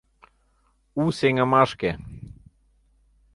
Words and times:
У 1.03 1.03
сеҥымашке! 1.17 1.91